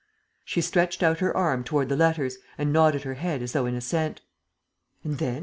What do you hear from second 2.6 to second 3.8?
nodded her head as though in